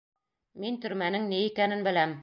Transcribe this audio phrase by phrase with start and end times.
[0.63, 2.19] Мин төрмәнең ни икәнен беләм...